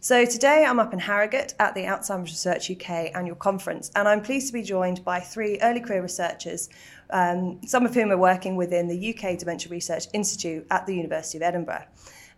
[0.01, 4.23] So today I'm up in Harrogate at the Alzheimer's Research UK annual conference, and I'm
[4.23, 6.69] pleased to be joined by three early career researchers,
[7.11, 11.39] um, some of whom are working within the UK Dementia Research Institute at the University
[11.39, 11.85] of Edinburgh.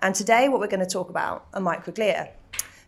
[0.00, 2.30] And today, what we're going to talk about are microglia.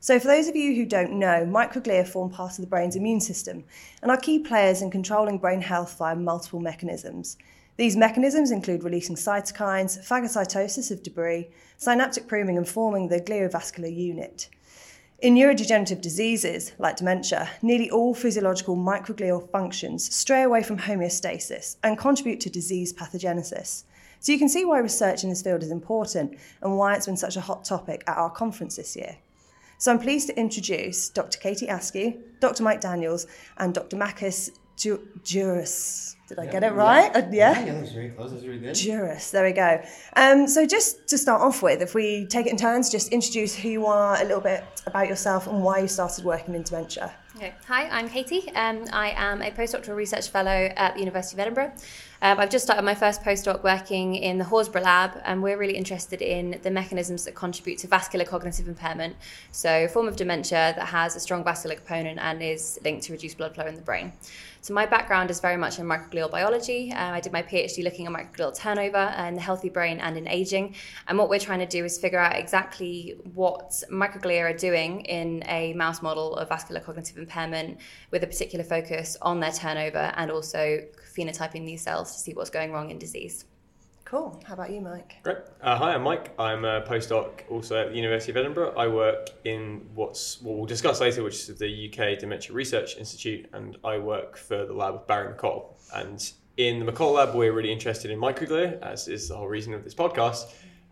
[0.01, 3.20] So, for those of you who don't know, microglia form part of the brain's immune
[3.20, 3.65] system
[4.03, 7.37] and are key players in controlling brain health via multiple mechanisms.
[7.77, 14.48] These mechanisms include releasing cytokines, phagocytosis of debris, synaptic pruning, and forming the gliovascular unit.
[15.23, 21.97] In neurodegenerative diseases like dementia, nearly all physiological microglial functions stray away from homeostasis and
[21.97, 23.85] contribute to disease pathogenesis.
[24.19, 27.17] So you can see why research in this field is important and why it's been
[27.17, 29.17] such a hot topic at our conference this year.
[29.79, 31.39] So I'm pleased to introduce Dr.
[31.39, 32.64] Katie Askew, Dr.
[32.64, 33.97] Mike Daniels, and Dr.
[33.97, 34.51] Makis
[35.22, 36.16] Juris.
[36.28, 37.11] Did I Yeah, get it right?
[37.12, 37.64] Yeah, Uh, yeah?
[37.64, 38.30] yeah, that was really close.
[38.30, 38.75] That was really good.
[38.75, 39.83] Juris, there we go.
[40.16, 43.55] Um, so just to start off with, if we take it in turns, just introduce
[43.55, 47.12] who you are, a little bit about yourself, and why you started working in dementia.
[47.36, 47.52] Okay.
[47.66, 48.48] Hi, I'm Katie.
[48.55, 51.72] Um, I am a postdoctoral research fellow at the University of Edinburgh.
[52.20, 55.77] Um, I've just started my first postdoc working in the Horsburgh lab, and we're really
[55.77, 59.17] interested in the mechanisms that contribute to vascular cognitive impairment.
[59.50, 63.12] So, a form of dementia that has a strong vascular component and is linked to
[63.12, 64.12] reduced blood flow in the brain.
[64.62, 66.92] So, my background is very much in microglial biology.
[66.92, 70.28] Um, I did my PhD looking at microglial turnover in the healthy brain and in
[70.28, 70.77] aging.
[71.08, 75.42] And what we're trying to do is figure out exactly what microglia are doing in
[75.48, 77.80] a mouse model of vascular cognitive impairment
[78.12, 80.78] with a particular focus on their turnover and also
[81.12, 83.44] phenotyping these cells to see what's going wrong in disease.
[84.12, 84.38] Cool.
[84.44, 85.16] How about you, Mike?
[85.22, 85.38] Great.
[85.62, 86.34] Uh, hi, I'm Mike.
[86.38, 88.74] I'm a postdoc also at the University of Edinburgh.
[88.77, 93.48] I work in what's what we'll discuss later, which is the UK Dementia Research Institute,
[93.55, 95.64] and I work for the lab of Barry McColl.
[95.95, 99.72] And in the McColl lab, we're really interested in microglia, as is the whole reason
[99.72, 100.45] of this podcast.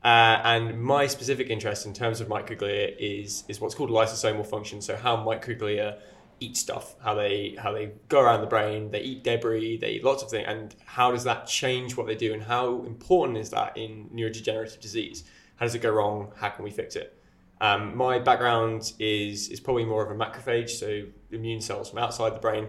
[0.02, 4.80] Uh, and my specific interest in terms of microglia is is what's called lysosomal function.
[4.80, 5.98] So how microglia
[6.40, 10.04] eat stuff, how they how they go around the brain, they eat debris, they eat
[10.04, 13.50] lots of things, and how does that change what they do, and how important is
[13.50, 15.24] that in neurodegenerative disease?
[15.56, 16.32] How does it go wrong?
[16.36, 17.16] How can we fix it?
[17.60, 22.34] Um, my background is is probably more of a macrophage, so immune cells from outside
[22.34, 22.68] the brain.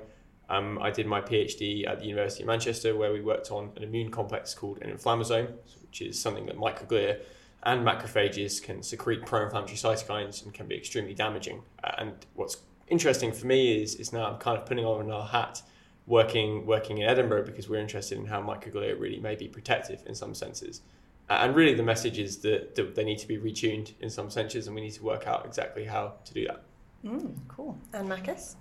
[0.50, 3.84] Um, I did my PhD at the University of Manchester, where we worked on an
[3.84, 5.50] immune complex called an inflammasome,
[5.82, 7.22] which is something that microglia
[7.64, 11.62] and macrophages can secrete pro-inflammatory cytokines and can be extremely damaging.
[11.84, 12.58] Uh, and what's
[12.91, 15.63] interesting for me is is now I'm kind of putting on another hat,
[16.06, 20.13] working working in Edinburgh because we're interested in how microglia really may be protective in
[20.13, 20.81] some senses.
[21.29, 24.29] Uh, and really, the message is that, that they need to be retuned in some
[24.29, 26.63] senses, and we need to work out exactly how to do that.
[27.06, 27.78] Mm, cool.
[27.94, 28.56] And Makis?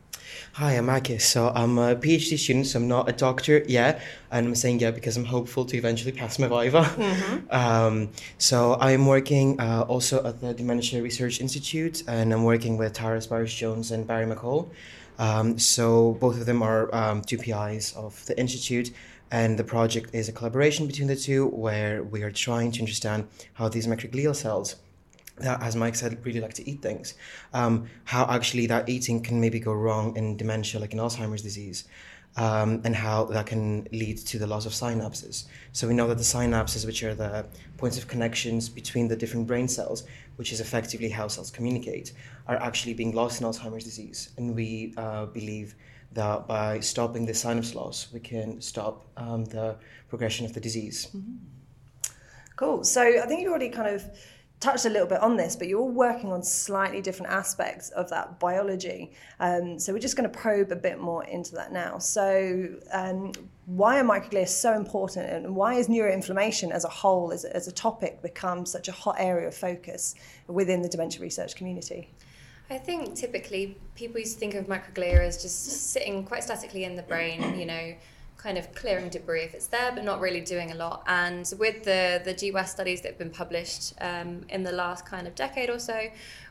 [0.54, 1.22] Hi, I'm Akis.
[1.22, 4.02] So I'm a PhD student, so I'm not a doctor yet.
[4.30, 6.84] And I'm saying yeah because I'm hopeful to eventually pass my Viva.
[7.50, 12.92] Um, so I'm working uh, also at the Dementia Research Institute, and I'm working with
[12.92, 14.70] Tara Spires Jones and Barry McColl.
[15.18, 18.90] Um, so both of them are um, two PIs of the institute,
[19.30, 23.28] and the project is a collaboration between the two, where we are trying to understand
[23.54, 24.76] how these microglial cells
[25.40, 27.14] that, as Mike said, really like to eat things.
[27.52, 31.84] Um, how actually that eating can maybe go wrong in dementia, like in Alzheimer's disease,
[32.36, 35.46] um, and how that can lead to the loss of synapses.
[35.72, 37.46] So we know that the synapses, which are the
[37.76, 40.04] points of connections between the different brain cells,
[40.36, 42.12] which is effectively how cells communicate,
[42.46, 44.30] are actually being lost in Alzheimer's disease.
[44.36, 45.74] And we uh, believe
[46.12, 49.76] that by stopping the synapse loss, we can stop um, the
[50.08, 51.08] progression of the disease.
[52.56, 52.84] Cool.
[52.84, 54.04] So I think you already kind of
[54.60, 58.10] touched a little bit on this, but you're all working on slightly different aspects of
[58.10, 59.10] that biology.
[59.40, 61.96] Um, so we're just going to probe a bit more into that now.
[61.96, 63.32] So um,
[63.64, 67.72] why are microglia so important and why is neuroinflammation as a whole, as as a
[67.72, 70.14] topic, become such a hot area of focus
[70.46, 72.10] within the dementia research community?
[72.68, 76.94] I think typically people used to think of microglia as just sitting quite statically in
[76.94, 77.94] the brain, you know,
[78.42, 81.02] kind of clearing debris if it's there, but not really doing a lot.
[81.06, 85.26] And with the the GWAS studies that have been published um, in the last kind
[85.26, 85.98] of decade or so,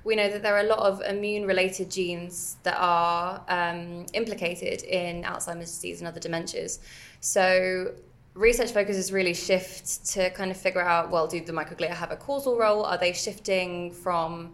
[0.04, 5.24] we know that there are a lot of immune-related genes that are um, implicated in
[5.24, 6.80] Alzheimer's disease and other dementias.
[7.22, 7.94] So
[8.36, 12.16] research focuses really shift to kind of figure out well do the microglia have a
[12.16, 14.54] causal role are they shifting from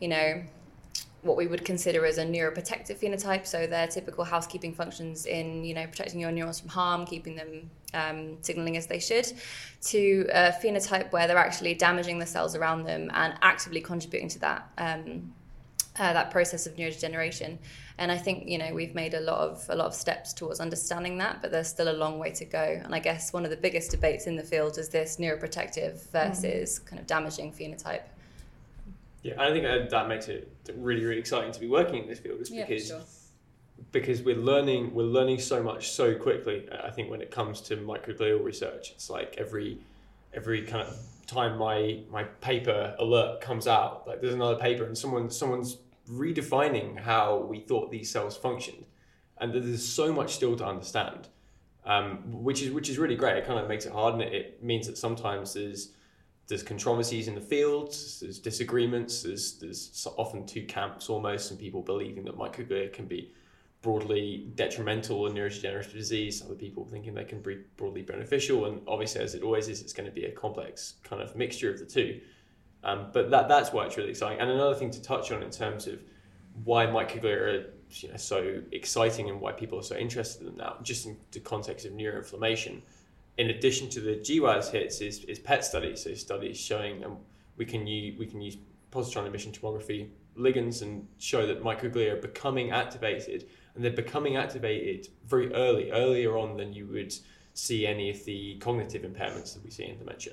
[0.00, 0.42] you know
[1.22, 3.46] what we would consider as a neuroprotective phenotype.
[3.46, 7.70] So their typical housekeeping functions in, you know, protecting your neurons from harm, keeping them
[7.94, 9.32] um, signaling as they should,
[9.82, 14.38] to a phenotype where they're actually damaging the cells around them and actively contributing to
[14.40, 14.68] that.
[14.78, 15.32] Um,
[15.98, 17.58] uh, that process of neurodegeneration,
[17.98, 20.58] and I think you know we've made a lot of a lot of steps towards
[20.58, 22.80] understanding that, but there's still a long way to go.
[22.82, 26.80] And I guess one of the biggest debates in the field is this neuroprotective versus
[26.80, 26.86] mm.
[26.86, 28.04] kind of damaging phenotype.
[29.22, 32.18] Yeah, I think that, that makes it really, really exciting to be working in this
[32.18, 33.06] field, is because yeah, sure.
[33.92, 36.68] because we're learning we're learning so much so quickly.
[36.72, 39.78] I think when it comes to microglial research, it's like every
[40.34, 40.96] every kind of
[41.26, 45.78] time my my paper alert comes out, like there's another paper and someone someone's
[46.10, 48.84] redefining how we thought these cells functioned,
[49.38, 51.28] and there's so much still to understand,
[51.86, 53.36] um, which is which is really great.
[53.36, 55.92] It kind of makes it hard, and it, it means that sometimes there's
[56.48, 61.82] there's controversies in the field, there's disagreements, there's, there's often two camps almost, and people
[61.82, 63.32] believing that microglia can be
[63.80, 69.20] broadly detrimental in neurodegenerative disease, other people thinking they can be broadly beneficial, and obviously,
[69.20, 71.86] as it always is, it's going to be a complex kind of mixture of the
[71.86, 72.20] two.
[72.84, 74.40] Um, but that, that's why it's really exciting.
[74.40, 76.00] And another thing to touch on in terms of
[76.64, 80.82] why microglia are you know, so exciting and why people are so interested in that,
[80.82, 82.82] just in the context of neuroinflammation
[83.38, 86.02] in addition to the GWAS hits, is, is PET studies.
[86.02, 87.18] So studies showing um,
[87.56, 88.56] we can use we can use
[88.90, 95.08] positron emission tomography ligands and show that microglia are becoming activated, and they're becoming activated
[95.26, 97.12] very early, earlier on than you would
[97.54, 100.32] see any of the cognitive impairments that we see in dementia.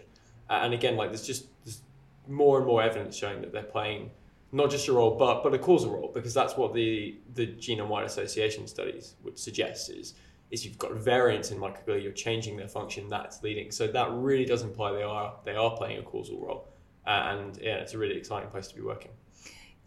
[0.49, 1.81] Uh, and again, like there's just there's
[2.27, 4.09] more and more evidence showing that they're playing
[4.51, 8.05] not just a role, but but a causal role, because that's what the the genome-wide
[8.05, 10.15] association studies would suggest is
[10.51, 13.71] is you've got variants in microglia, you're changing their function, that's leading.
[13.71, 16.67] So that really does imply they are they are playing a causal role,
[17.05, 19.11] uh, and yeah, it's a really exciting place to be working.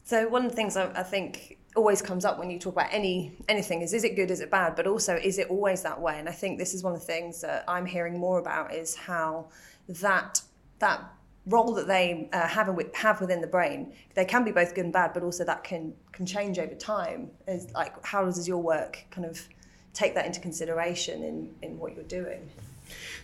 [0.05, 2.93] So one of the things I, I, think always comes up when you talk about
[2.93, 6.01] any anything is is it good, is it bad, but also is it always that
[6.01, 6.19] way?
[6.19, 8.95] And I think this is one of the things that I'm hearing more about is
[8.95, 9.49] how
[9.89, 10.43] that
[10.79, 11.03] that
[11.47, 14.93] role that they uh, have have within the brain they can be both good and
[14.93, 17.31] bad, but also that can can change over time.
[17.49, 19.41] Is like how does your work kind of
[19.95, 22.49] take that into consideration in, in what you're doing?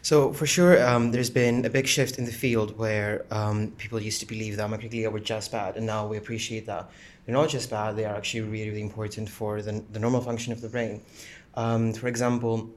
[0.03, 4.01] So for sure, um, there's been a big shift in the field where um, people
[4.01, 6.89] used to believe that microglia were just bad, and now we appreciate that
[7.25, 10.53] they're not just bad; they are actually really, really important for the, the normal function
[10.53, 11.03] of the brain.
[11.55, 12.71] Um, for example,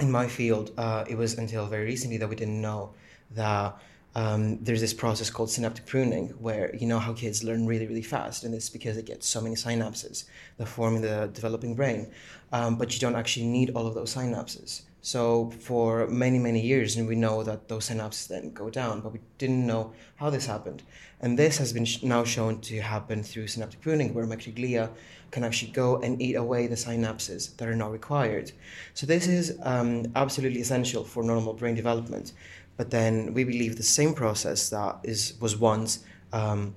[0.00, 2.90] in my field, uh, it was until very recently that we didn't know
[3.30, 3.76] that
[4.16, 8.02] um, there's this process called synaptic pruning where you know how kids learn really really
[8.02, 10.24] fast and it's because they get so many synapses
[10.56, 12.10] that form in the developing brain
[12.52, 14.82] um, but you don't actually need all of those synapses.
[15.02, 19.12] So for many many years and we know that those synapses then go down but
[19.12, 20.82] we didn't know how this happened.
[21.20, 24.90] And this has been sh- now shown to happen through synaptic pruning where microglia
[25.30, 28.52] can actually go and eat away the synapses that are not required.
[28.94, 32.32] So this is um, absolutely essential for normal brain development
[32.76, 36.74] but then we believe the same process that is was once um,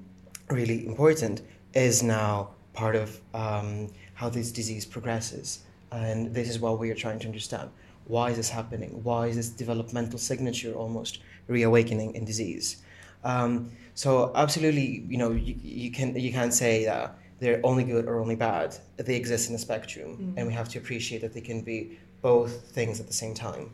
[0.49, 1.41] really important
[1.73, 5.59] is now part of um, how this disease progresses.
[5.91, 7.69] And this is what we are trying to understand.
[8.05, 9.03] Why is this happening?
[9.03, 12.83] Why is this developmental signature almost reawakening in disease?
[13.23, 18.05] Um, so absolutely, you know, you, you can you can't say that they're only good
[18.05, 18.77] or only bad.
[18.97, 20.37] They exist in a spectrum, mm-hmm.
[20.37, 23.71] and we have to appreciate that they can be both things at the same time.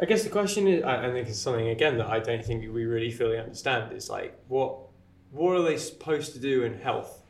[0.00, 2.84] I guess the question is, I think it's something again that I don't think we
[2.84, 3.92] really fully understand.
[3.92, 4.78] Is like what
[5.32, 7.22] what are they supposed to do in health,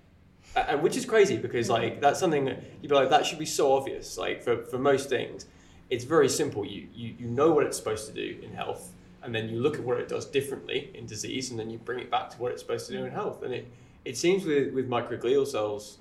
[0.55, 3.47] and which is crazy because like that's something that you'd be like that should be
[3.47, 4.19] so obvious.
[4.19, 5.47] Like for, for most things,
[5.89, 6.65] it's very simple.
[6.67, 9.77] You, you you know what it's supposed to do in health, and then you look
[9.77, 12.53] at what it does differently in disease, and then you bring it back to what
[12.53, 13.43] it's supposed to do in health.
[13.43, 13.67] And it
[14.05, 15.99] it seems with with microglial cells,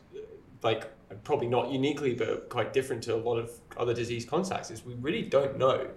[0.64, 0.92] like
[1.24, 4.96] probably not uniquely, but quite different to a lot of other disease contexts, is we
[4.96, 5.88] really don't know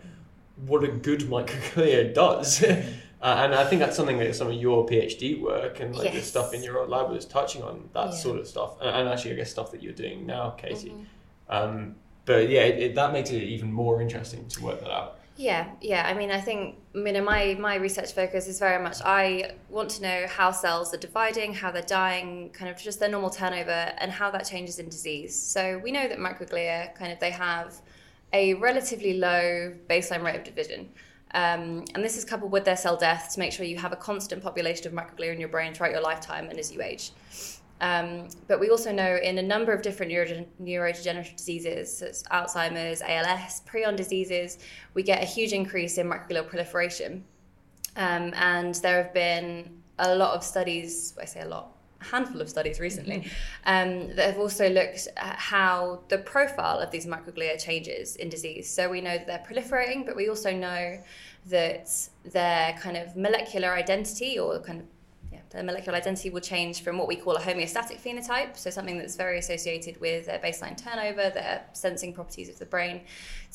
[0.67, 2.62] what a good microglia does.
[2.64, 2.85] uh,
[3.23, 6.14] and I think that's something that some of your PhD work and like yes.
[6.14, 8.11] the stuff in your lab was touching on that yeah.
[8.11, 10.90] sort of stuff, and, and, actually I guess stuff that you're doing now, Katie.
[10.90, 11.05] Mm-hmm.
[11.49, 15.21] Um, but yeah, it, it, that makes it even more interesting to work that out.
[15.40, 16.07] Yeah, yeah.
[16.07, 19.88] I mean, I think you know my my research focus is very much I want
[19.93, 23.93] to know how cells are dividing, how they're dying, kind of just their normal turnover,
[23.99, 25.35] and how that changes in disease.
[25.35, 27.81] So we know that microglia kind of they have
[28.33, 30.89] a relatively low baseline rate of division.
[31.33, 33.97] Um, and this is coupled with their cell death to make sure you have a
[33.97, 37.13] constant population of microglia in your brain throughout your lifetime and as you age.
[37.81, 42.23] Um, but we also know in a number of different neuro- neurodegenerative diseases, such as
[42.25, 44.59] Alzheimer's, ALS, prion diseases,
[44.93, 47.25] we get a huge increase in microglial proliferation.
[47.97, 52.49] Um, and there have been a lot of studies, I say a lot, handful of
[52.49, 53.30] studies recently
[53.64, 58.69] um, that have also looked at how the profile of these microglia changes in disease.
[58.69, 60.99] So we know that they're proliferating, but we also know
[61.47, 61.90] that
[62.25, 64.87] their kind of molecular identity or kind of
[65.33, 68.99] yeah, their molecular identity will change from what we call a homeostatic phenotype, so something
[68.99, 73.02] that's very associated with their baseline turnover, their sensing properties of the brain,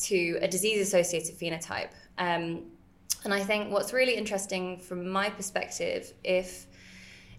[0.03, 1.89] to a disease-associated phenotype.
[2.17, 2.63] Um,
[3.25, 6.65] and I think what's really interesting from my perspective, if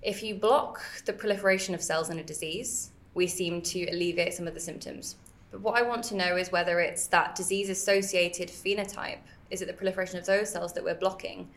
[0.06, 4.46] if you block the proliferation of cells in a disease, we seem to alleviate some
[4.46, 5.16] of the symptoms.
[5.50, 9.18] But what I want to know is whether it's that disease associated phenotype.
[9.50, 11.50] Is it the proliferation of those cells that we're blocking?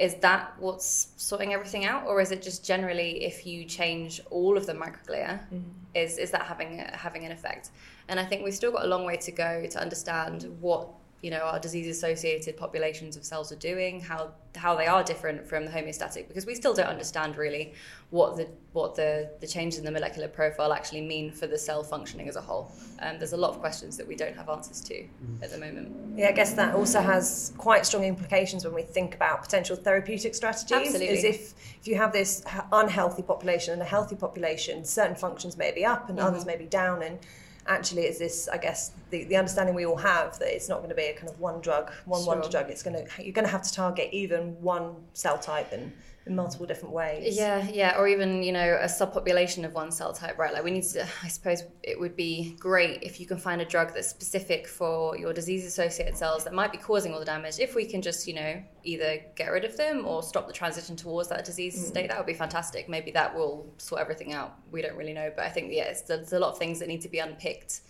[0.00, 4.56] Is that what's sorting everything out, or is it just generally if you change all
[4.56, 5.58] of the microglia, mm-hmm.
[5.94, 7.70] is is that having having an effect?
[8.08, 10.88] And I think we've still got a long way to go to understand what
[11.24, 15.46] you know our disease associated populations of cells are doing how how they are different
[15.48, 17.72] from the homeostatic because we still don't understand really
[18.10, 21.82] what the what the the changes in the molecular profile actually mean for the cell
[21.82, 24.50] functioning as a whole and um, there's a lot of questions that we don't have
[24.50, 25.02] answers to
[25.40, 29.14] at the moment yeah i guess that also has quite strong implications when we think
[29.14, 31.08] about potential therapeutic strategies Absolutely.
[31.08, 35.72] as if if you have this unhealthy population and a healthy population certain functions may
[35.72, 36.28] be up and mm-hmm.
[36.28, 37.18] others may be down and
[37.66, 40.88] actually it's this i guess the, the understanding we all have that it's not going
[40.88, 42.34] to be a kind of one drug one sure.
[42.34, 45.72] wonder drug it's going to you're going to have to target even one cell type
[45.72, 45.92] and
[46.26, 47.36] in multiple different ways.
[47.36, 50.52] Yeah, yeah, or even you know a subpopulation of one cell type, right?
[50.52, 51.06] Like we need to.
[51.22, 55.16] I suppose it would be great if you can find a drug that's specific for
[55.18, 57.58] your disease-associated cells that might be causing all the damage.
[57.58, 60.96] If we can just you know either get rid of them or stop the transition
[60.96, 61.86] towards that disease mm.
[61.86, 62.88] state, that would be fantastic.
[62.88, 64.56] Maybe that will sort everything out.
[64.70, 67.02] We don't really know, but I think yeah, there's a lot of things that need
[67.02, 67.82] to be unpicked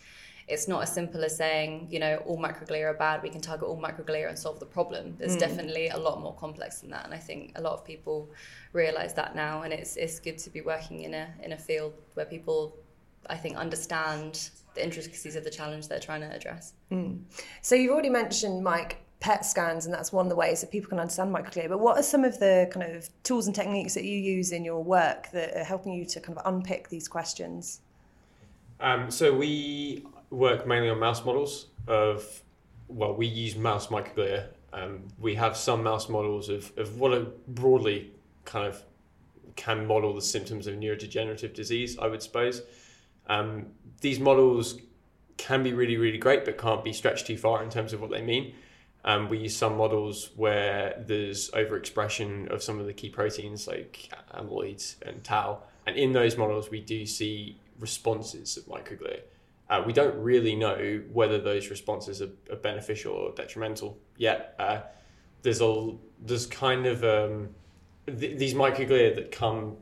[0.46, 3.66] it's not as simple as saying, you know, all microglia are bad, we can target
[3.66, 5.16] all microglia and solve the problem.
[5.18, 5.40] There's mm.
[5.40, 7.04] definitely a lot more complex than that.
[7.04, 8.30] And I think a lot of people
[8.72, 9.62] realize that now.
[9.62, 12.76] And it's, it's good to be working in a, in a field where people,
[13.28, 16.74] I think, understand the intricacies of the challenge they're trying to address.
[16.92, 17.22] Mm.
[17.62, 20.90] So you've already mentioned, Mike, PET scans, and that's one of the ways that people
[20.90, 21.70] can understand microglia.
[21.70, 24.62] But what are some of the kind of tools and techniques that you use in
[24.62, 27.80] your work that are helping you to kind of unpick these questions?
[28.80, 32.42] Um, so we work mainly on mouse models of,
[32.88, 34.48] well, we use mouse microglia.
[34.72, 38.12] Um, we have some mouse models of, of what are broadly
[38.44, 38.82] kind of
[39.56, 42.62] can model the symptoms of neurodegenerative disease, I would suppose.
[43.28, 43.66] Um,
[44.00, 44.80] these models
[45.36, 48.10] can be really, really great, but can't be stretched too far in terms of what
[48.10, 48.54] they mean.
[49.04, 54.10] Um, we use some models where there's overexpression of some of the key proteins like
[54.34, 55.62] amyloid and tau.
[55.86, 59.20] And in those models, we do see responses of microglia.
[59.70, 64.54] Uh, we don't really know whether those responses are, are beneficial or detrimental yet.
[64.58, 64.80] Uh,
[65.42, 67.48] there's a there's kind of um,
[68.06, 69.76] th- these microglia that come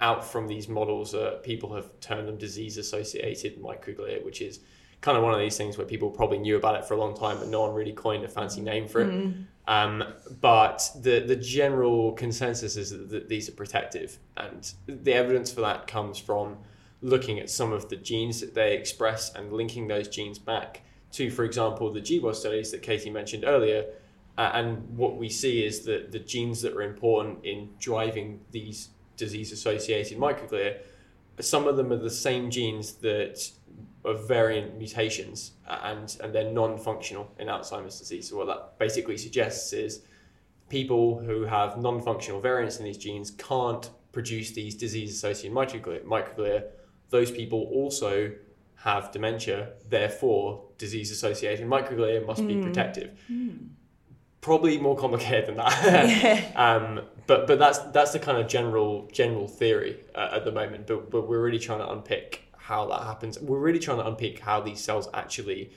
[0.00, 1.14] out from these models.
[1.14, 4.60] Uh, people have termed them disease associated microglia, which is
[5.00, 7.14] kind of one of these things where people probably knew about it for a long
[7.14, 9.10] time, but no one really coined a fancy name for it.
[9.10, 9.44] Mm.
[9.66, 10.04] Um,
[10.40, 15.62] but the the general consensus is that, that these are protective, and the evidence for
[15.62, 16.58] that comes from
[17.04, 20.80] looking at some of the genes that they express and linking those genes back
[21.12, 23.84] to, for example, the GWAS studies that Katie mentioned earlier.
[24.38, 28.88] Uh, and what we see is that the genes that are important in driving these
[29.18, 30.78] disease associated microglia,
[31.40, 33.50] some of them are the same genes that
[34.06, 38.30] are variant mutations uh, and, and they're non functional in Alzheimer's disease.
[38.30, 40.00] So, what that basically suggests is
[40.70, 46.02] people who have non functional variants in these genes can't produce these disease associated microglia,
[46.04, 46.64] microglia
[47.14, 48.32] those people also
[48.74, 52.48] have dementia, therefore disease associated microglia must mm.
[52.48, 52.62] be hmm.
[52.62, 53.16] protective.
[53.30, 53.68] Mm.
[54.40, 55.74] Probably more complicated than that.
[56.24, 56.52] yeah.
[56.66, 60.88] um, but but that's that's the kind of general general theory uh, at the moment.
[60.88, 63.38] But but we're really trying to unpick how that happens.
[63.40, 65.70] We're really trying to unpick how these cells actually,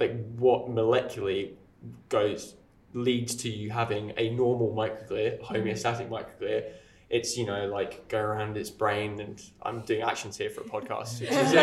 [0.00, 0.12] like
[0.44, 1.52] what molecularly
[2.08, 2.56] goes
[2.94, 6.72] leads to you having a normal microglia, homeostatic microglia,
[7.14, 10.64] it's you know like go around its brain and I'm doing actions here for a
[10.64, 11.22] podcast.
[11.22, 11.54] Is, uh,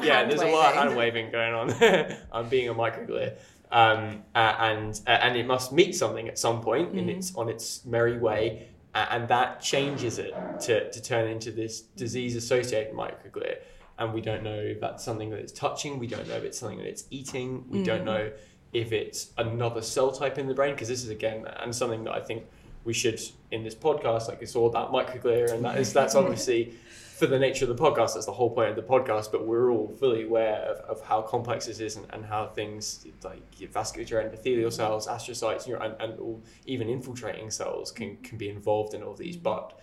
[0.00, 2.16] yeah, there's a lot of hand waving going on.
[2.32, 3.36] I'm being a microglia.
[3.72, 7.00] Um, uh, and uh, and it must meet something at some point mm-hmm.
[7.00, 11.80] in its on its merry way, and that changes it to, to turn into this
[11.80, 13.56] disease associated microglia.
[13.98, 15.98] And we don't know if that's something that it's touching.
[15.98, 17.64] We don't know if it's something that it's eating.
[17.68, 17.86] We mm-hmm.
[17.86, 18.30] don't know
[18.72, 22.12] if it's another cell type in the brain because this is again and something that
[22.12, 22.44] I think
[22.84, 26.74] we should in this podcast like it's all about microglia and that is that's obviously
[27.14, 29.70] for the nature of the podcast that's the whole point of the podcast but we're
[29.70, 33.70] all fully aware of, of how complex this is and, and how things like your
[33.70, 39.02] vascular endothelial cells astrocytes and, and all, even infiltrating cells can, can be involved in
[39.02, 39.80] all these but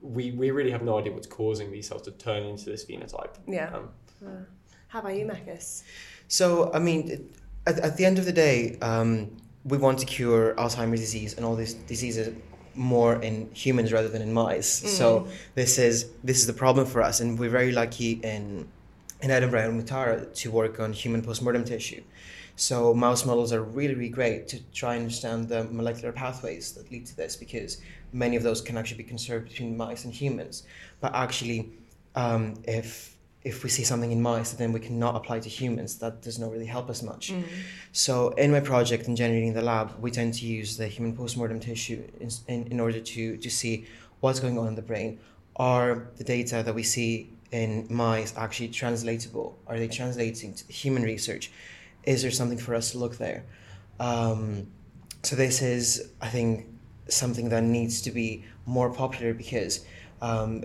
[0.00, 3.34] we, we really have no idea what's causing these cells to turn into this phenotype.
[3.46, 3.70] Yeah.
[3.74, 4.46] Um,
[4.88, 5.82] How about you, Makis?
[6.28, 7.32] So, I mean,
[7.66, 11.44] at, at the end of the day, um, we want to cure Alzheimer's disease and
[11.44, 12.34] all these diseases
[12.74, 14.68] more in humans rather than in mice.
[14.68, 18.68] So this is this is the problem for us, and we're very lucky in
[19.22, 22.02] in Edinburgh and Mutara to work on human postmortem tissue.
[22.56, 26.90] So mouse models are really really great to try and understand the molecular pathways that
[26.90, 27.80] lead to this because
[28.12, 30.64] many of those can actually be conserved between mice and humans.
[31.00, 31.70] But actually,
[32.14, 35.96] um, if if we see something in mice that then we cannot apply to humans,
[35.98, 37.32] that does not really help us much.
[37.92, 41.58] So in my project in generating the lab, we tend to use the human postmortem
[41.60, 43.86] tissue in, in, in order to, to see
[44.20, 45.18] what's going on in the brain.
[45.56, 49.58] Are the data that we see in mice actually translatable?
[49.66, 51.50] Are they translating to human research?
[52.04, 53.44] Is there something for us to look there?
[53.98, 54.66] Um,
[55.22, 56.66] so this is, I think,
[57.08, 59.84] something that needs to be more popular because
[60.22, 60.64] um,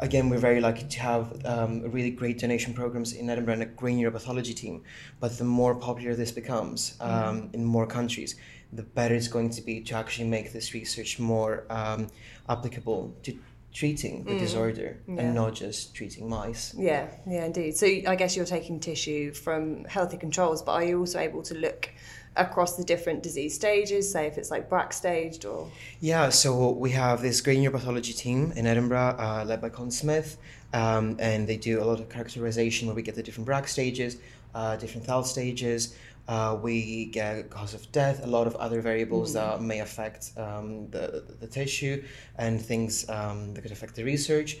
[0.00, 3.66] again, we're very lucky to have um, really great donation programs in Edinburgh and a
[3.66, 4.82] great neuropathology team.
[5.20, 8.36] But the more popular this becomes um, in more countries,
[8.72, 12.08] the better it's going to be to actually make this research more um,
[12.48, 13.38] applicable to
[13.72, 15.20] treating the disorder Yeah.
[15.20, 16.74] and not just treating mice.
[16.76, 17.76] Yeah, yeah, indeed.
[17.76, 21.54] So I guess you're taking tissue from healthy controls, but are you also able to
[21.54, 21.90] look
[22.38, 26.90] across the different disease stages, say if it's like Braak staged or Yeah, so we
[26.92, 30.38] have this great neuropathology team in Edinburgh, uh, led by Colin Smith,
[30.72, 34.16] um, and they do a lot of characterization where we get the different Braak stages,
[34.54, 35.96] uh, different THAL stages.
[36.28, 40.88] Uh, we get cause of death, a lot of other variables that may affect um,
[40.90, 42.04] the, the tissue
[42.36, 44.58] and things um, that could affect the research.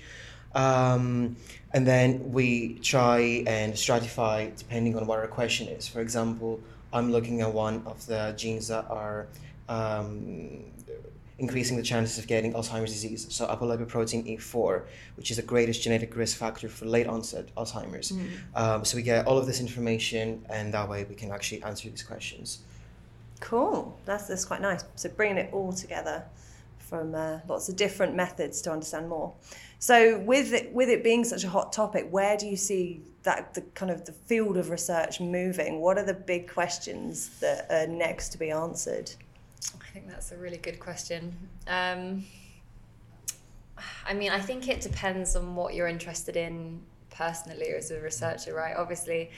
[0.54, 1.36] Um,
[1.74, 5.86] and then we try and stratify depending on what our question is.
[5.86, 6.60] For example,
[6.92, 9.26] I'm looking at one of the genes that are
[9.68, 10.64] um,
[11.38, 13.26] increasing the chances of getting Alzheimer's disease.
[13.30, 14.82] So apolipoprotein E4,
[15.16, 18.12] which is the greatest genetic risk factor for late onset Alzheimer's.
[18.54, 21.88] Um, so we get all of this information, and that way we can actually answer
[21.88, 22.60] these questions.
[23.40, 23.96] Cool.
[24.04, 24.84] That's that's quite nice.
[24.96, 26.24] So bringing it all together
[26.78, 29.32] from uh, lots of different methods to understand more.
[29.78, 33.54] So with it, with it being such a hot topic, where do you see that
[33.54, 35.80] the kind of the field of research moving?
[35.80, 39.10] What are the big questions that are next to be answered?
[39.80, 41.36] I think that's a really good question.
[41.66, 42.24] Um,
[44.06, 48.54] I mean, I think it depends on what you're interested in personally as a researcher,
[48.54, 48.76] right?
[48.76, 49.30] Obviously,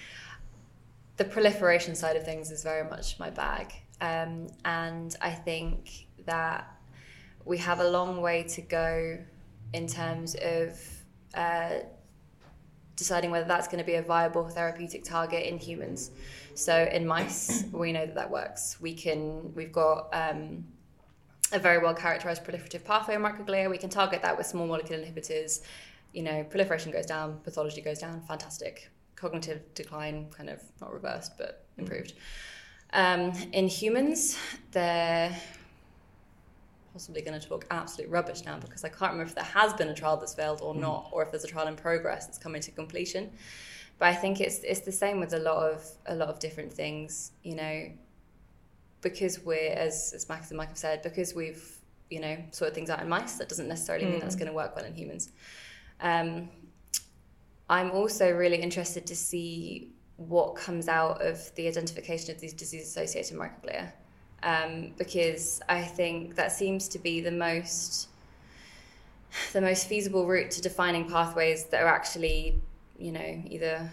[1.16, 3.72] the proliferation side of things is very much my bag.
[4.00, 6.70] Um, and I think that
[7.44, 9.18] we have a long way to go
[9.72, 10.80] in terms of
[11.34, 11.80] uh,
[13.00, 16.10] deciding whether that's going to be a viable therapeutic target in humans.
[16.54, 18.76] So in mice, we know that that works.
[18.78, 20.66] We can, we've got um,
[21.50, 23.70] a very well characterized proliferative pathway in microglia.
[23.70, 25.62] We can target that with small molecule inhibitors.
[26.12, 28.90] You know, proliferation goes down, pathology goes down, fantastic.
[29.16, 32.12] Cognitive decline, kind of not reversed, but improved.
[32.92, 34.36] Um, in humans,
[34.72, 35.34] they're
[36.92, 39.88] possibly going to talk absolute rubbish now because I can't remember if there has been
[39.88, 42.60] a trial that's failed or not, or if there's a trial in progress that's coming
[42.62, 43.30] to completion.
[43.98, 46.72] But I think it's it's the same with a lot of a lot of different
[46.72, 47.90] things, you know,
[49.02, 52.90] because we're as as Max and Mike have said, because we've you know sorted things
[52.90, 55.30] out in mice, that doesn't necessarily mean that's going to work well in humans.
[56.00, 56.48] Um,
[57.68, 63.38] I'm also really interested to see what comes out of the identification of these disease-associated
[63.38, 63.92] microglia,
[64.42, 68.08] um, because I think that seems to be the most
[69.52, 72.60] the most feasible route to defining pathways that are actually,
[72.98, 73.88] you know, either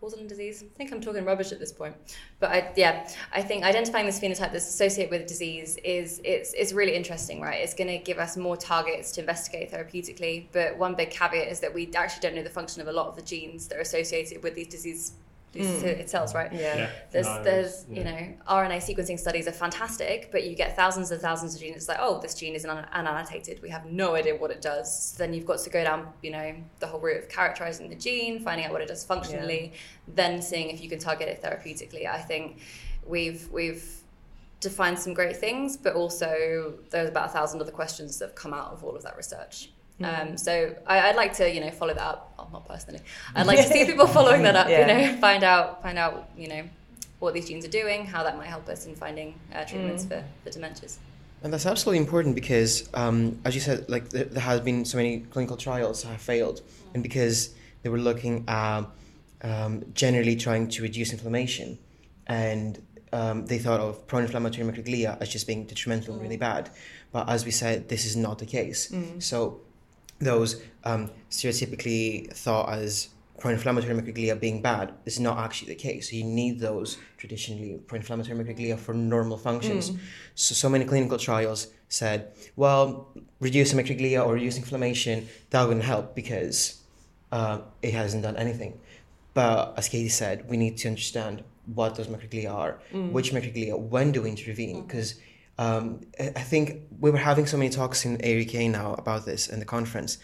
[0.00, 0.62] causal disease.
[0.62, 1.94] I think I'm talking rubbish at this point,
[2.38, 6.72] but I, yeah, I think identifying this phenotype that's associated with disease is it's it's
[6.72, 7.60] really interesting, right?
[7.60, 10.46] It's going to give us more targets to investigate therapeutically.
[10.52, 13.08] But one big caveat is that we actually don't know the function of a lot
[13.08, 15.12] of the genes that are associated with these disease
[15.58, 15.98] Mm.
[15.98, 16.52] these cells, right?
[16.52, 16.76] Yeah.
[16.76, 16.90] Yeah.
[17.10, 17.98] There's, No, there's, yeah.
[17.98, 21.76] you know, RNA sequencing studies are fantastic, but you get thousands and thousands of genes.
[21.76, 23.60] It's like, oh, this gene is un- unannotated.
[23.62, 25.12] We have no idea what it does.
[25.12, 27.96] So then you've got to go down, you know, the whole route of characterizing the
[27.96, 29.72] gene, finding out what it does functionally,
[30.06, 32.06] then seeing if you can target it therapeutically.
[32.06, 32.60] I think
[33.06, 33.84] we've we've
[34.60, 38.52] defined some great things, but also there's about a thousand other questions that have come
[38.52, 39.70] out of all of that research.
[40.02, 42.34] Um, so I, I'd like to, you know, follow that up.
[42.38, 43.00] Well, not personally.
[43.34, 44.68] I'd like to see people following that up.
[44.68, 44.80] Yeah.
[44.80, 46.62] You know, find out, find out, you know,
[47.18, 50.24] what these genes are doing, how that might help us in finding uh, treatments for,
[50.44, 50.98] for dementias.
[51.42, 54.96] And that's absolutely important because, um, as you said, like there, there has been so
[54.96, 56.62] many clinical trials that have failed,
[56.94, 58.84] and because they were looking at
[59.42, 61.78] um, generally trying to reduce inflammation,
[62.26, 62.82] and
[63.12, 66.70] um, they thought of pro-inflammatory microglia as just being detrimental and really bad.
[67.12, 68.92] But as we said, this is not the case.
[69.20, 69.60] So
[70.20, 76.12] those um, stereotypically thought as pro-inflammatory microglia being bad is not actually the case.
[76.12, 79.92] You need those traditionally pro-inflammatory microglia for normal functions.
[80.34, 86.14] So, so many clinical trials said, well, reducing microglia or reducing inflammation, that wouldn't help
[86.16, 86.82] because
[87.30, 88.80] uh, it hasn't done anything.
[89.34, 92.80] But as Katie said, we need to understand what those microglia are,
[93.12, 94.84] which microglia, when do we intervene?
[94.84, 95.14] Because
[95.58, 99.58] um, I think we were having so many talks in AUK now about this in
[99.58, 100.18] the conference,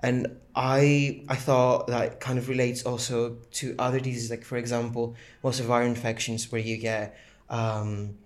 [0.00, 5.14] and I I thought that kind of relates also to other diseases, like for example,
[5.42, 7.16] most of our infections where you get
[7.48, 8.16] um,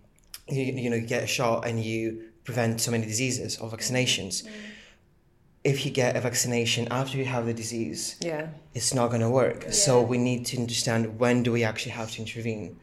[0.48, 4.46] you, you know you get a shot and you prevent so many diseases or vaccinations.
[5.64, 8.48] If you get a vaccination after you have the disease, Yeah.
[8.74, 9.72] it's not going to work.
[9.72, 12.76] So we need to understand when do we actually have to intervene.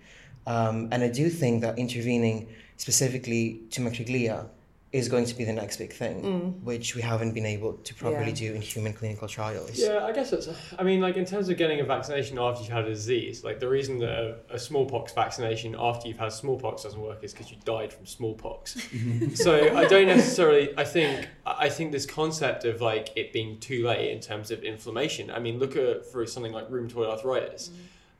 [0.47, 2.47] Um, and I do think that intervening
[2.81, 4.47] specifically to microglia
[4.91, 6.63] is going to be the next big thing, mm.
[6.63, 8.45] which we haven't been able to properly Yeah.
[8.45, 9.77] do in human clinical trials.
[9.77, 10.49] Yeah, I guess it's.
[10.79, 13.59] I mean, like in terms of getting a vaccination after you've had a disease, like
[13.59, 17.51] the reason that a, a smallpox vaccination after you've had smallpox doesn't work is because
[17.51, 18.75] you died from smallpox.
[19.35, 20.73] so I don't necessarily.
[20.75, 21.29] I think.
[21.45, 25.29] I think this concept of like it being too late in terms of inflammation.
[25.29, 27.75] I mean, look at for something like rheumatoid arthritis, mm.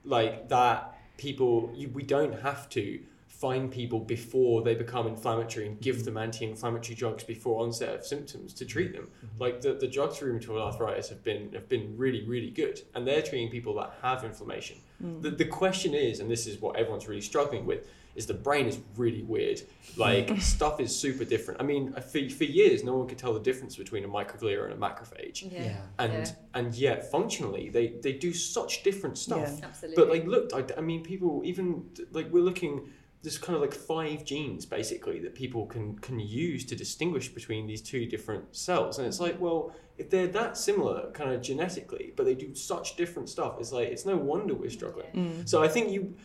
[0.06, 0.98] like that.
[1.18, 3.00] People, you, we don't have to
[3.42, 8.54] find people before they become inflammatory and give them anti-inflammatory drugs before onset of symptoms
[8.54, 9.08] to treat them.
[9.26, 9.42] Mm-hmm.
[9.42, 13.08] Like the, the drugs for rheumatoid arthritis have been have been really really good, and
[13.08, 14.78] they're treating people that have inflammation.
[15.04, 15.24] Mm.
[15.24, 18.68] The, the question is, and this is what everyone's really struggling with, is the brain
[18.68, 19.62] is really weird.
[19.98, 21.60] Like stuff is super different.
[21.62, 24.74] I mean, for, for years, no one could tell the difference between a microglia and
[24.74, 25.52] a macrophage.
[25.52, 25.78] Yeah.
[25.98, 26.34] And Yeah.
[26.54, 29.50] and yet functionally they, they do such different stuff.
[29.60, 29.66] Yeah.
[29.66, 29.96] Absolutely.
[29.96, 32.90] But like, look, I, I mean, people even like we're looking.
[33.24, 37.68] There's kind of like five genes basically that people can can use to distinguish between
[37.68, 42.14] these two different cells, and it's like, well, if they're that similar, kind of genetically,
[42.16, 45.12] but they do such different stuff, it's like it's no wonder we're struggling.
[45.46, 46.16] So I think you.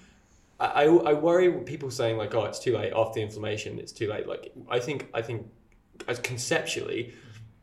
[0.58, 3.78] I, I worry when people saying like, oh, it's too late after the inflammation.
[3.78, 4.26] It's too late.
[4.26, 5.46] Like I think I think,
[6.08, 7.12] as conceptually,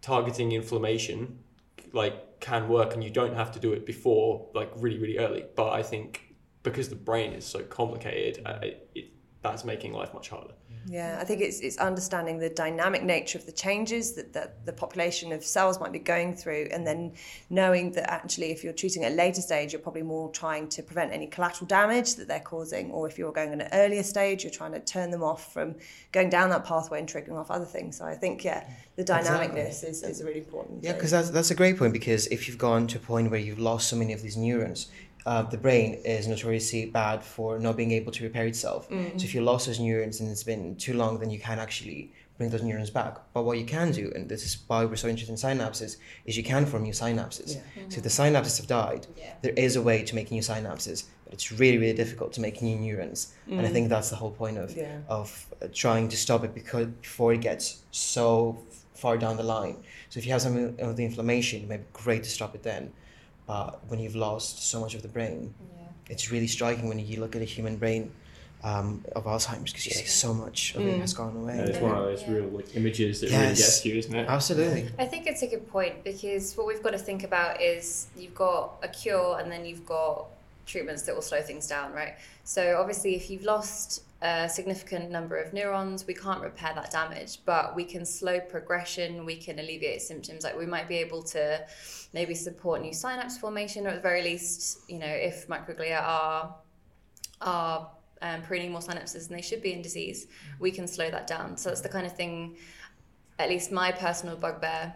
[0.04, 1.39] targeting inflammation
[1.93, 5.46] like can work and you don't have to do it before like really really early
[5.56, 9.12] but i think because the brain is so complicated uh, it,
[9.44, 10.54] that's making life much harder
[10.86, 14.74] Yeah, I think it's it's understanding the dynamic nature of the changes that, that the
[14.74, 17.14] population of cells might be going through, and then
[17.50, 20.84] knowing that actually, if you're treating at a later stage, you're probably more trying to
[20.84, 24.44] prevent any collateral damage that they're causing, or if you're going at an earlier stage,
[24.44, 25.76] you're trying to turn them off from
[26.12, 27.98] going down that pathway and triggering off other things.
[27.98, 30.84] So I think, yeah, the dynamicness is, is really important.
[30.84, 33.40] Yeah, because that's, that's a great point because if you've gone to a point where
[33.40, 34.90] you've lost so many of these neurons,
[35.26, 38.88] uh, the brain is notoriously bad for not being able to repair itself.
[38.90, 42.12] So if you lost those neurons and it's been too long, then you can actually
[42.38, 43.18] bring those neurons back.
[43.34, 46.36] But what you can do, and this is why we're so interested in synapses, is
[46.36, 47.58] you can form new synapses.
[47.90, 49.08] So if the synapses have died,
[49.44, 52.62] there is a way to make new synapses, but it's really, really difficult to make
[52.62, 53.34] new neurons.
[53.48, 55.00] And I think that's the whole point of Yeah.
[55.08, 55.28] of
[55.62, 58.58] uh, trying to stop it because before it gets so
[58.96, 59.78] far down the line.
[60.10, 62.64] So if you have some of the inflammation, it may be great to stop it
[62.64, 62.92] then.
[63.48, 65.54] But when you've lost so much of the brain,
[66.10, 68.12] it's really striking when you look at a human brain
[68.64, 71.60] um, of Alzheimer's because you see so much of it has gone away.
[71.60, 73.40] And it's one of those real like images that Yes.
[73.42, 74.28] really gets you, isn't it?
[74.30, 74.90] Absolutely.
[74.98, 78.36] I think it's a good point because what we've got to think about is you've
[78.36, 80.28] got a cure and then you've got
[80.66, 82.14] treatments that will slow things down, right?
[82.46, 87.40] So obviously, if you've lost a significant number of neurons, we can't repair that damage,
[87.46, 90.46] but we can slow progression, we can alleviate symptoms.
[90.46, 91.66] Like we might be able to
[92.14, 96.56] maybe support new synapse formation, or at the very least, you know, if microglia are
[97.42, 101.28] are um, pruning more synapses than they should be in disease, we can slow that
[101.28, 101.58] down.
[101.58, 102.56] So that's the kind of thing,
[103.40, 104.96] at least my personal bugbear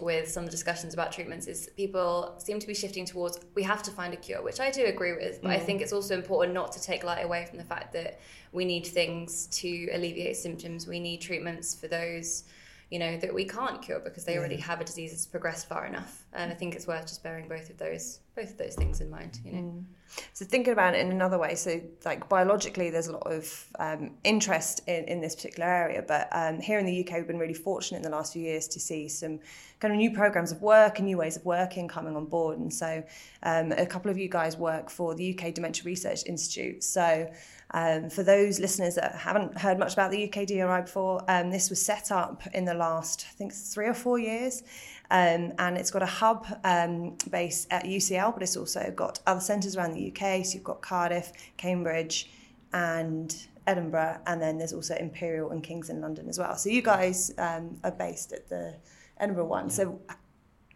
[0.00, 3.62] with some of the discussions about treatments is people seem to be shifting towards we
[3.62, 5.62] have to find a cure, which I do agree with, but I mm.
[5.62, 8.20] think it's also important not to take light away from the fact that
[8.52, 10.86] we need things to alleviate symptoms.
[10.86, 12.44] We need treatments for those,
[12.90, 15.86] you know, that we can't cure because they already have a disease that's progressed far
[15.86, 16.24] enough.
[16.32, 19.10] And I think it's worth just bearing both of those both of those things in
[19.10, 19.58] mind, you know.
[19.58, 19.84] Mm.
[20.32, 24.12] So thinking about it in another way, so like biologically, there's a lot of um,
[24.24, 26.04] interest in, in this particular area.
[26.06, 28.68] But um, here in the UK, we've been really fortunate in the last few years
[28.68, 29.40] to see some
[29.80, 32.58] kind of new programs of work and new ways of working coming on board.
[32.58, 33.02] And so
[33.42, 36.82] um, a couple of you guys work for the UK Dementia Research Institute.
[36.82, 37.30] So
[37.72, 41.68] um, for those listeners that haven't heard much about the UK DRI before, um, this
[41.68, 44.62] was set up in the last, I think, three or four years.
[45.10, 49.40] Um, and it's got a hub um, base at UCL, but it's also got other
[49.40, 50.44] centres around the UK.
[50.44, 52.30] So you've got Cardiff, Cambridge,
[52.72, 53.34] and
[53.66, 56.56] Edinburgh, and then there's also Imperial and King's in London as well.
[56.56, 58.74] So you guys um, are based at the
[59.18, 59.70] Edinburgh one.
[59.70, 60.00] So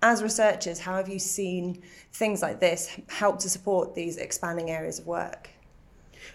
[0.02, 4.98] as researchers, how have you seen things like this help to support these expanding areas
[4.98, 5.50] of work?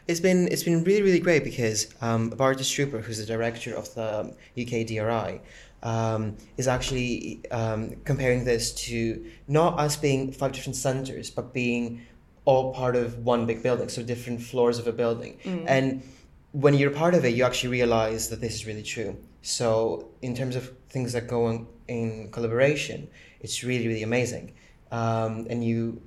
[0.07, 3.75] It's been it's been really really great because um, Bart De Strooper, who's the director
[3.75, 5.41] of the UK DRI,
[5.85, 12.01] um, is actually um, comparing this to not us being five different centres, but being
[12.43, 15.37] all part of one big building, so different floors of a building.
[15.67, 16.03] And
[16.51, 19.15] when you're part of it, you actually realize that this is really true.
[19.41, 23.07] So in terms of things that go on in collaboration,
[23.41, 24.53] it's really really amazing,
[24.91, 26.01] um, and you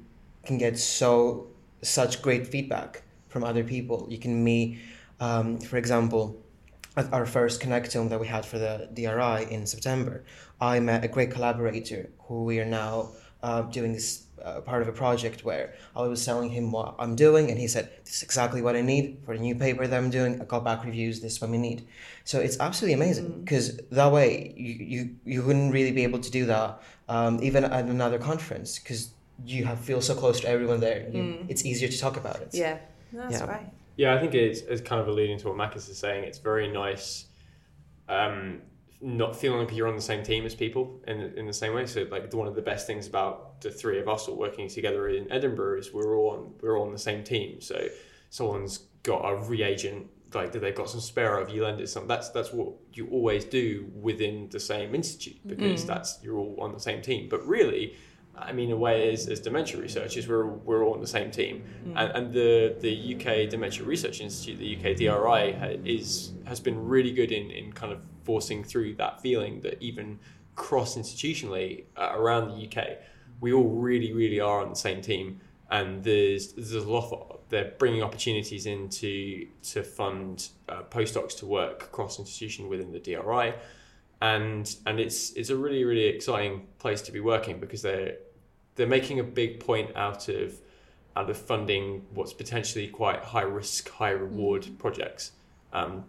[0.44, 1.46] can get so
[1.82, 4.06] such great feedback from other people.
[4.10, 4.80] You can meet,
[5.20, 6.42] um, for example,
[6.98, 10.24] at our first connectome that we had for the DRI in September,
[10.60, 13.10] I met a great collaborator who we are now
[13.42, 17.14] uh, doing this uh, part of a project where I was telling him what I'm
[17.14, 19.96] doing, and he said, "This is exactly what I need for the new paper that
[19.96, 21.20] I'm doing." I got back reviews.
[21.20, 21.86] This is what we need.
[22.24, 23.66] So it's absolutely amazing because
[23.98, 25.00] that way you, you
[25.32, 29.10] you wouldn't really be able to do that um, even at another conference because
[29.44, 31.08] you have feel so close to everyone there.
[31.12, 32.50] You, It's easier to talk about it.
[32.52, 32.78] Yeah,
[33.12, 33.46] that's Yeah.
[33.46, 33.72] right.
[33.98, 36.22] Yeah, I think it's, it's kind of alluding to what Makis is saying.
[36.22, 37.26] It's very nice
[38.08, 38.62] um,
[39.00, 41.84] not feeling like you're on the same team as people in, in the same way.
[41.84, 45.08] So, like, one of the best things about the three of us all working together
[45.08, 47.60] in Edinburgh is we're all on, we're all on the same team.
[47.60, 47.88] So,
[48.30, 52.06] someone's got a reagent, like, that they've got some spare of, you lend it some.
[52.06, 56.72] That's, that's what you always do within the same institute because that's, you're all on
[56.72, 57.28] the same team.
[57.28, 57.96] But really,
[58.40, 61.30] I mean, in a way, as, as dementia researchers, we're, we're all on the same
[61.30, 61.64] team.
[61.96, 66.88] And, and the, the UK Dementia Research Institute, the UK DRI, ha- is, has been
[66.88, 70.18] really good in, in kind of forcing through that feeling that even
[70.54, 72.98] cross institutionally uh, around the UK,
[73.40, 75.40] we all really, really are on the same team.
[75.70, 81.36] And there's, there's a lot of, they're bringing opportunities in to, to fund uh, postdocs
[81.38, 83.54] to work cross institution within the DRI
[84.20, 88.16] and and it's it's a really really exciting place to be working because they're
[88.78, 90.58] they're making a big point out of
[91.16, 94.78] out of funding what's potentially quite high risk high reward mm.
[94.78, 95.32] projects.
[95.72, 96.04] Um,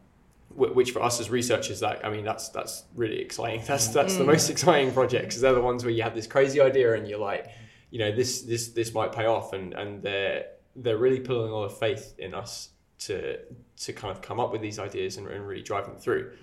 [0.56, 3.62] which for us as researchers that I mean that's that's really exciting.
[3.68, 4.52] That's that's the most mm.
[4.52, 7.48] exciting projects because they're the ones where you have this crazy idea and you're like
[7.92, 9.54] you know this this this might pay off.
[9.54, 13.40] And and they're they're really pulling a lot of faith in us to
[13.78, 16.36] to kind of come up with these ideas and, and really drive them through mm.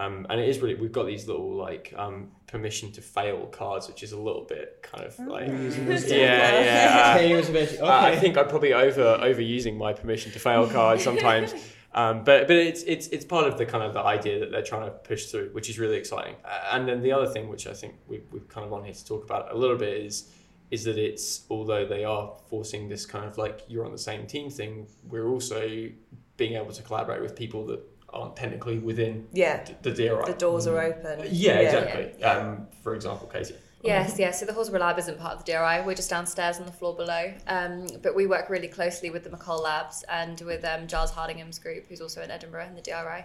[0.00, 3.86] Um, and it is really we've got these little like um, permission to fail cards,
[3.86, 7.14] which is a little bit kind of like yeah yeah.
[7.18, 7.80] Ten years eventually.
[7.80, 11.54] Uh, I think I'm probably over overusing my permission to fail card sometimes.
[11.92, 14.62] Um, but but it's it's it's part of the kind of the idea that they're
[14.62, 16.36] trying to push through, which is really exciting.
[16.46, 18.94] Uh, and then the other thing, which I think we we've kind of on here
[18.94, 20.32] to talk about a little bit, is
[20.70, 24.26] is that it's although they are forcing this kind of like you're on the same
[24.26, 25.90] team thing, we're also
[26.38, 27.80] being able to collaborate with people that
[28.12, 30.22] aren't technically within Yeah, the DRI.
[30.26, 31.26] the doors are open.
[31.30, 32.12] yeah, exactly.
[32.18, 32.32] Yeah.
[32.32, 33.54] Um, for example, Katie.
[33.82, 34.38] Yes, yes.
[34.38, 35.86] So the Horsburgh Lab isn't part of the DRI.
[35.86, 37.32] We're just downstairs on the floor below.
[37.46, 41.58] Um, but we work really closely with the McColl Labs and with um, Giles Hardingham's
[41.58, 43.24] group, who's also in Edinburgh in the DRI.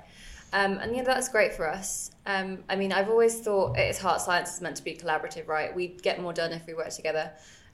[0.53, 2.11] Um, and yeah, that's great for us.
[2.25, 5.75] Um, I mean, I've always thought its heart, science is meant to be collaborative, right?
[5.75, 7.31] We get more done if we work together.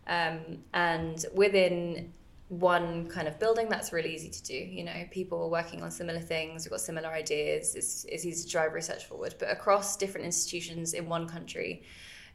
[0.08, 0.40] Um,
[0.74, 2.12] and within
[2.52, 4.54] one kind of building, that's really easy to do.
[4.54, 7.76] You know, people are working on similar things, we've got similar ideas.
[7.76, 9.36] It's, it's easy to drive research forward.
[9.40, 11.84] But across different institutions in one country,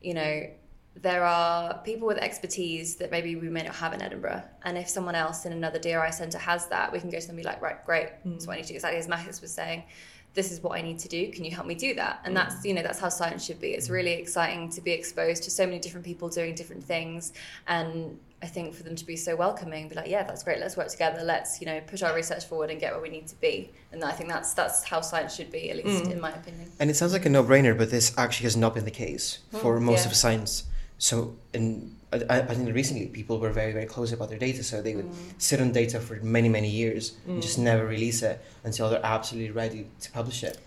[0.00, 0.46] you know,
[0.94, 4.42] there are people with expertise that maybe we may not have in Edinburgh.
[4.62, 7.36] And if someone else in another DRI centre has that, we can go to them
[7.36, 8.74] and be like, right, great, that's what I need to do.
[8.76, 9.84] Exactly as Makis was saying,
[10.32, 11.30] this is what I need to do.
[11.30, 12.20] Can you help me do that?
[12.24, 12.38] And mm.
[12.38, 13.72] that's, you know, that's how science should be.
[13.72, 13.92] It's mm.
[13.92, 17.34] really exciting to be exposed to so many different people doing different things.
[17.68, 20.60] And I think for them to be so welcoming, be like, yeah, that's great.
[20.60, 21.22] Let's work together.
[21.22, 23.72] Let's, you know, push our research forward and get where we need to be.
[23.92, 26.12] And I think that's that's how science should be, at least mm.
[26.12, 26.70] in my opinion.
[26.78, 29.56] And it sounds like a no-brainer, but this actually has not been the case hmm,
[29.58, 30.10] for most yeah.
[30.10, 30.64] of science.
[30.98, 34.62] So, in I, I I think recently people were very very close about their data,
[34.62, 35.14] so they would mm.
[35.38, 37.64] sit on data for many many years and just mm.
[37.64, 40.58] never release it until they're absolutely ready to publish it.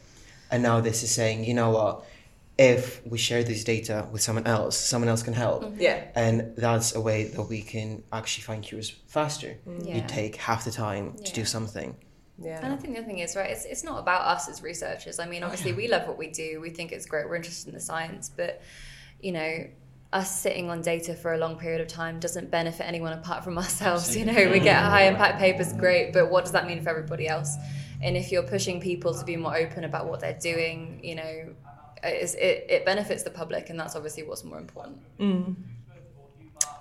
[0.51, 2.03] And now this is saying, you know what?
[2.59, 5.63] If we share this data with someone else, someone else can help.
[5.63, 5.81] Mm-hmm.
[5.81, 6.03] Yeah.
[6.13, 9.57] And that's a way that we can actually find cures faster.
[9.65, 9.87] Mm.
[9.87, 9.95] Yeah.
[9.95, 11.95] You take half the time to do something.
[12.37, 12.55] Yeah.
[12.55, 12.65] something.
[12.65, 15.19] And I think the other thing is, right, it's, it's not about us as researchers.
[15.19, 17.69] I mean, oh, obviously, we love what we do, we think it's great, we're interested
[17.69, 18.61] in the science, but,
[19.21, 19.67] you know,
[20.11, 23.57] us sitting on data for a long period of time doesn't benefit anyone apart from
[23.57, 24.17] ourselves.
[24.17, 25.79] You know, we get high impact papers, mm-hmm.
[25.79, 27.55] great, but what does that mean for everybody else?
[28.01, 31.53] And if you're pushing people to be more open about what they're doing, you know,
[31.53, 31.68] it's,
[32.03, 34.99] it, it benefits the public, and that's obviously what's more important.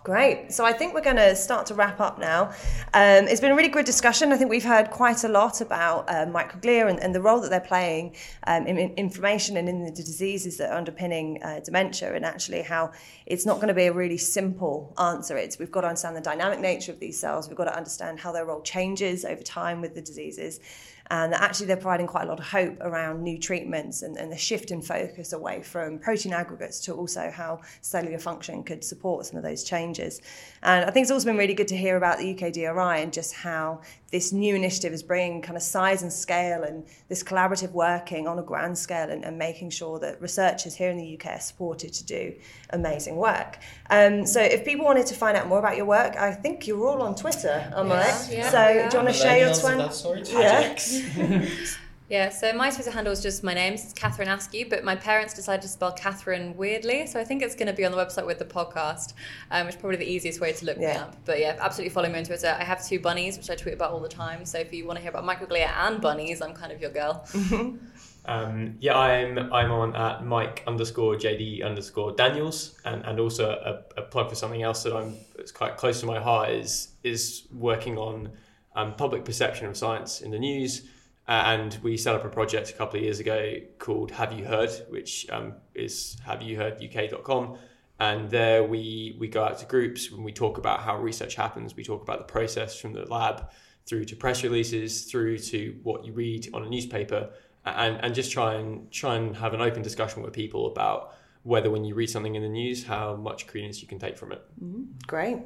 [0.09, 0.53] Great.
[0.53, 2.47] So I think we're going to start to wrap up now.
[2.95, 4.33] Um, it's been a really good discussion.
[4.33, 7.51] I think we've heard quite a lot about uh, microglia and, and, the role that
[7.51, 12.15] they're playing um, in, in, inflammation and in the diseases that are underpinning uh, dementia,
[12.15, 12.91] and actually how
[13.27, 15.37] it's not going to be a really simple answer.
[15.37, 17.49] It's we've got to understand the dynamic nature of these cells.
[17.49, 20.61] We've got to understand how their role changes over time with the diseases
[21.11, 24.37] and actually they're providing quite a lot of hope around new treatments and, and the
[24.37, 29.37] shift in focus away from protein aggregates to also how cellular function could support some
[29.37, 30.21] of those changes.
[30.63, 33.13] And I think it's also been really good to hear about the UK DRI and
[33.13, 37.73] just how this new initiative is bringing kind of size and scale and this collaborative
[37.73, 41.27] working on a grand scale and, and making sure that researchers here in the UK
[41.37, 42.35] are supported to do
[42.71, 43.59] amazing work.
[43.91, 46.87] Um, so if people wanted to find out more about your work, I think you're
[46.87, 47.97] all on Twitter, am I?
[47.97, 50.33] Yeah, yeah, so do you want to share your Twitter?
[50.33, 51.49] Yeah.
[52.09, 53.75] Yeah, so my Twitter handle is just my name.
[53.75, 57.55] It's Catherine Askew, but my parents decided to spell Catherine weirdly, so I think it's
[57.55, 59.13] going to be on the website with the podcast,
[59.51, 60.93] um, which is probably the easiest way to look yeah.
[60.95, 61.17] me up.
[61.27, 62.57] But yeah, absolutely follow me on Twitter.
[62.59, 64.47] I have two bunnies, which I tweet about all the time.
[64.47, 67.27] So if you want to hear about microglia and bunnies, I'm kind of your girl.
[68.25, 74.01] um, yeah, I'm I'm on at Mike underscore JD underscore Daniels, and, and also a,
[74.01, 77.49] a plug for something else that I'm it's quite close to my heart is is
[77.53, 78.31] working on
[78.75, 80.89] um, public perception of science in the news.
[81.29, 84.71] And we set up a project a couple of years ago called Have You Heard,
[84.89, 87.59] which um, is haveyouhearduk.com.
[88.01, 91.77] And there we, we go out to groups when we talk about how research happens.
[91.77, 93.51] We talk about the process from the lab
[93.87, 97.31] through to press releases, through to what you read on a newspaper,
[97.65, 101.71] and, and just try and try and have an open discussion with people about whether
[101.71, 104.43] when you read something in the news, how much credence you can take from it.
[104.63, 104.85] Mm-hmm.
[105.07, 105.39] Great.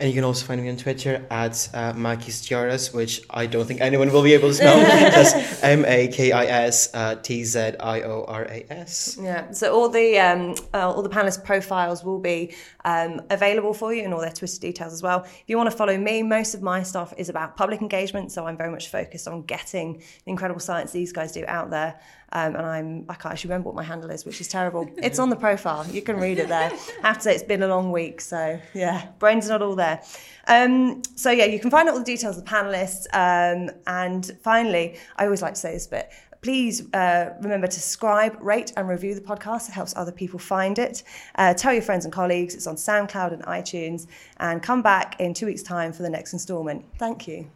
[0.00, 3.66] And you can also find me on Twitter at uh, Makis Tzioras, which I don't
[3.66, 4.76] think anyone will be able to spell.
[4.80, 9.18] That's M A K I S uh, T Z I O R A S.
[9.20, 9.50] Yeah.
[9.50, 12.54] So all the um, uh, all the panelists' profiles will be
[12.86, 15.22] um, available for you and all their Twitter details as well.
[15.24, 18.46] If you want to follow me, most of my stuff is about public engagement, so
[18.46, 22.00] I'm very much focused on getting the incredible science these guys do out there.
[22.32, 24.88] Um, and I'm I can't actually remember what my handle is, which is terrible.
[25.02, 25.86] It's on the profile.
[25.90, 26.70] You can read it there.
[27.02, 30.00] I have to say it's been a long week, so yeah, brain's not all there.
[30.46, 33.06] Um, so yeah, you can find out all the details of the panelists.
[33.12, 36.10] Um, and finally, I always like to say this bit.
[36.42, 39.68] Please uh, remember to subscribe, rate, and review the podcast.
[39.68, 41.02] It helps other people find it.
[41.34, 42.54] Uh, tell your friends and colleagues.
[42.54, 44.06] It's on SoundCloud and iTunes.
[44.38, 46.84] And come back in two weeks' time for the next instalment.
[46.98, 47.50] Thank you.